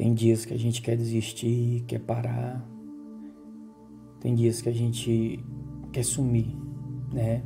Tem 0.00 0.14
dias 0.14 0.46
que 0.46 0.54
a 0.54 0.58
gente 0.58 0.80
quer 0.80 0.96
desistir, 0.96 1.84
quer 1.86 1.98
parar. 1.98 2.66
Tem 4.18 4.34
dias 4.34 4.62
que 4.62 4.70
a 4.70 4.72
gente 4.72 5.44
quer 5.92 6.02
sumir, 6.02 6.56
né? 7.12 7.42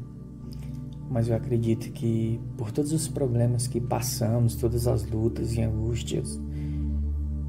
Mas 1.11 1.27
eu 1.27 1.35
acredito 1.35 1.91
que 1.91 2.41
por 2.57 2.71
todos 2.71 2.93
os 2.93 3.09
problemas 3.09 3.67
que 3.67 3.81
passamos, 3.81 4.55
todas 4.55 4.87
as 4.87 5.05
lutas 5.05 5.57
e 5.57 5.63
angústias, 5.63 6.41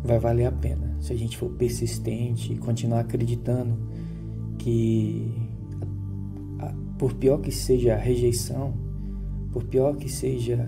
vai 0.04 0.18
valer 0.18 0.47
a 0.47 0.52
pena 0.52 0.97
se 0.99 1.13
a 1.13 1.15
gente 1.15 1.37
for 1.37 1.51
persistente 1.51 2.53
e 2.53 2.57
continuar 2.57 3.01
acreditando 3.01 3.77
que, 4.57 5.31
por 6.97 7.13
pior 7.13 7.41
que 7.41 7.51
seja 7.51 7.93
a 7.93 7.97
rejeição, 7.97 8.73
por 9.51 9.65
pior 9.65 9.97
que 9.97 10.09
seja 10.09 10.67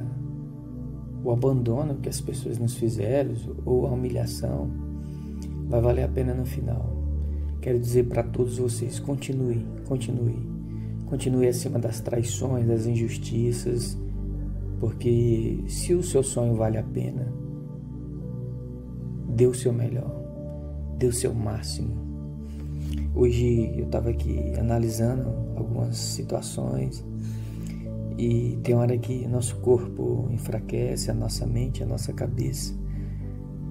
o 1.28 1.32
abandono 1.34 1.96
que 1.96 2.08
as 2.08 2.22
pessoas 2.22 2.58
nos 2.58 2.76
fizeram 2.76 3.34
ou 3.66 3.86
a 3.86 3.92
humilhação, 3.92 4.70
vai 5.68 5.82
valer 5.82 6.04
a 6.04 6.08
pena 6.08 6.34
no 6.34 6.46
final. 6.46 6.96
Quero 7.60 7.78
dizer 7.78 8.06
para 8.06 8.24
todos 8.24 8.58
vocês: 8.58 8.98
continue, 8.98 9.68
continue, 9.86 10.40
continue 11.06 11.50
acima 11.50 11.80
das 11.80 12.00
traições, 12.00 12.66
das 12.66 12.86
injustiças, 12.86 13.98
porque 14.80 15.66
se 15.68 15.94
o 15.94 16.02
seu 16.02 16.24
sonho 16.24 16.56
vale 16.56 16.78
a 16.78 16.84
pena, 16.84 17.28
dê 19.28 19.48
o 19.48 19.54
seu 19.54 19.74
melhor, 19.74 20.10
dê 20.98 21.08
o 21.08 21.14
seu 21.14 21.34
máximo. 21.34 22.08
Hoje 23.14 23.74
eu 23.78 23.84
estava 23.84 24.12
aqui 24.12 24.54
analisando 24.58 25.28
algumas 25.58 25.98
situações 25.98 27.04
e 28.18 28.58
tem 28.64 28.74
hora 28.74 28.98
que 28.98 29.28
nosso 29.28 29.58
corpo 29.58 30.28
enfraquece, 30.32 31.12
a 31.12 31.14
nossa 31.14 31.46
mente, 31.46 31.84
a 31.84 31.86
nossa 31.86 32.12
cabeça. 32.12 32.74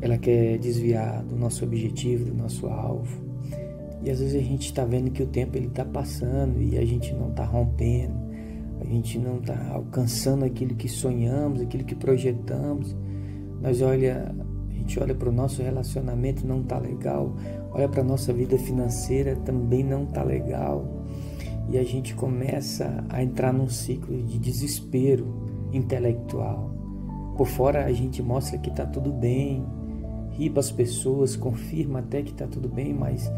Ela 0.00 0.16
quer 0.16 0.58
desviar 0.58 1.24
do 1.24 1.36
nosso 1.36 1.64
objetivo, 1.64 2.26
do 2.26 2.34
nosso 2.34 2.68
alvo. 2.68 3.26
E 4.04 4.10
às 4.10 4.20
vezes 4.20 4.36
a 4.36 4.44
gente 4.44 4.66
está 4.66 4.84
vendo 4.84 5.10
que 5.10 5.22
o 5.22 5.26
tempo 5.26 5.56
ele 5.56 5.66
está 5.66 5.84
passando 5.84 6.62
e 6.62 6.78
a 6.78 6.84
gente 6.84 7.12
não 7.12 7.30
está 7.30 7.44
rompendo, 7.44 8.14
a 8.80 8.84
gente 8.84 9.18
não 9.18 9.38
está 9.38 9.72
alcançando 9.72 10.44
aquilo 10.44 10.76
que 10.76 10.88
sonhamos, 10.88 11.60
aquilo 11.60 11.82
que 11.82 11.96
projetamos. 11.96 12.94
Mas 13.60 13.82
olha, 13.82 14.32
a 14.70 14.72
gente 14.74 15.00
olha 15.00 15.14
para 15.14 15.28
o 15.28 15.32
nosso 15.32 15.60
relacionamento 15.60 16.46
não 16.46 16.60
está 16.60 16.78
legal, 16.78 17.34
olha 17.72 17.88
para 17.88 18.02
a 18.02 18.04
nossa 18.04 18.32
vida 18.32 18.56
financeira 18.58 19.34
também 19.34 19.82
não 19.82 20.04
está 20.04 20.22
legal 20.22 20.95
e 21.68 21.78
a 21.78 21.84
gente 21.84 22.14
começa 22.14 23.04
a 23.08 23.22
entrar 23.22 23.52
num 23.52 23.68
ciclo 23.68 24.16
de 24.22 24.38
desespero 24.38 25.26
intelectual. 25.72 26.70
Por 27.36 27.46
fora 27.46 27.84
a 27.84 27.92
gente 27.92 28.22
mostra 28.22 28.58
que 28.58 28.70
está 28.70 28.86
tudo 28.86 29.12
bem, 29.12 29.64
ri 30.30 30.48
para 30.48 30.60
as 30.60 30.70
pessoas, 30.70 31.36
confirma 31.36 31.98
até 31.98 32.22
que 32.22 32.30
está 32.30 32.46
tudo 32.46 32.68
bem, 32.68 32.94
mas 32.94 33.30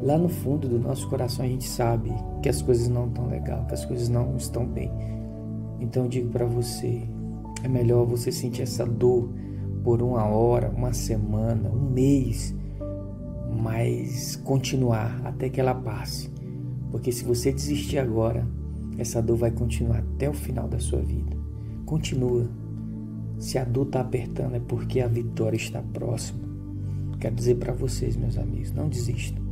lá 0.00 0.16
no 0.16 0.28
fundo 0.28 0.68
do 0.68 0.78
nosso 0.78 1.08
coração 1.08 1.44
a 1.44 1.48
gente 1.48 1.68
sabe 1.68 2.12
que 2.42 2.48
as 2.48 2.62
coisas 2.62 2.88
não 2.88 3.08
estão 3.08 3.26
legal, 3.26 3.64
que 3.66 3.74
as 3.74 3.84
coisas 3.84 4.08
não 4.08 4.36
estão 4.36 4.64
bem. 4.64 4.90
Então 5.80 6.04
eu 6.04 6.08
digo 6.08 6.30
para 6.30 6.46
você, 6.46 7.02
é 7.62 7.68
melhor 7.68 8.06
você 8.06 8.30
sentir 8.30 8.62
essa 8.62 8.86
dor 8.86 9.28
por 9.82 10.00
uma 10.00 10.24
hora, 10.24 10.70
uma 10.70 10.92
semana, 10.92 11.68
um 11.68 11.90
mês, 11.90 12.54
mas 13.60 14.36
continuar 14.36 15.20
até 15.24 15.48
que 15.48 15.60
ela 15.60 15.74
passe 15.74 16.30
porque 16.92 17.10
se 17.10 17.24
você 17.24 17.50
desistir 17.50 17.98
agora, 17.98 18.46
essa 18.98 19.22
dor 19.22 19.38
vai 19.38 19.50
continuar 19.50 20.00
até 20.00 20.28
o 20.28 20.34
final 20.34 20.68
da 20.68 20.78
sua 20.78 21.00
vida. 21.00 21.34
Continua. 21.86 22.46
Se 23.38 23.56
a 23.56 23.64
dor 23.64 23.86
está 23.86 24.02
apertando, 24.02 24.54
é 24.54 24.60
porque 24.60 25.00
a 25.00 25.08
vitória 25.08 25.56
está 25.56 25.80
próxima. 25.82 26.40
Quero 27.18 27.34
dizer 27.34 27.56
para 27.56 27.72
vocês, 27.72 28.14
meus 28.14 28.36
amigos, 28.36 28.72
não 28.72 28.90
desistam. 28.90 29.42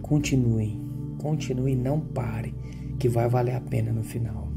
Continuem, 0.00 0.80
continuem, 1.18 1.74
não 1.74 1.98
parem, 2.00 2.54
que 3.00 3.08
vai 3.08 3.28
valer 3.28 3.56
a 3.56 3.60
pena 3.60 3.92
no 3.92 4.04
final. 4.04 4.48